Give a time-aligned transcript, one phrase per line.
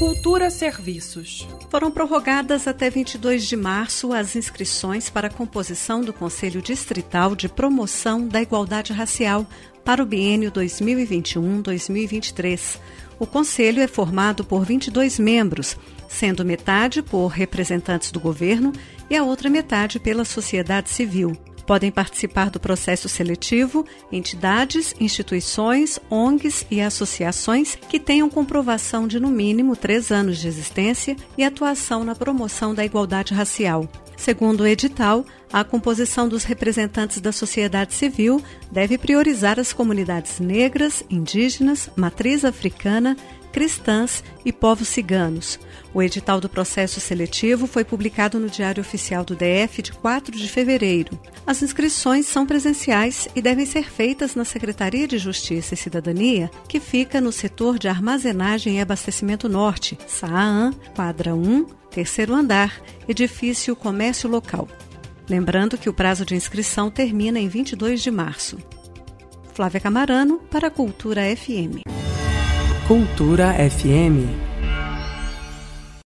[0.00, 1.46] Cultura Serviços.
[1.68, 7.50] Foram prorrogadas até 22 de março as inscrições para a composição do Conselho Distrital de
[7.50, 9.46] Promoção da Igualdade Racial
[9.84, 12.78] para o biênio 2021-2023.
[13.18, 15.76] O conselho é formado por 22 membros,
[16.08, 18.72] sendo metade por representantes do governo
[19.10, 21.36] e a outra metade pela sociedade civil.
[21.70, 29.28] Podem participar do processo seletivo entidades, instituições, ONGs e associações que tenham comprovação de no
[29.28, 33.88] mínimo três anos de existência e atuação na promoção da igualdade racial.
[34.16, 41.04] Segundo o edital, a composição dos representantes da sociedade civil deve priorizar as comunidades negras,
[41.08, 43.16] indígenas, matriz africana,
[43.50, 45.58] cristãs e povos ciganos.
[45.92, 50.48] O edital do processo seletivo foi publicado no Diário Oficial do DF de 4 de
[50.48, 51.18] fevereiro.
[51.46, 56.78] As inscrições são presenciais e devem ser feitas na Secretaria de Justiça e Cidadania, que
[56.78, 64.28] fica no setor de armazenagem e abastecimento norte, SAAN, quadra 1, terceiro andar, edifício Comércio
[64.30, 64.68] Local.
[65.28, 68.58] Lembrando que o prazo de inscrição termina em 22 de março.
[69.54, 71.99] Flávia Camarano, para a Cultura FM.
[72.90, 74.49] Cultura FM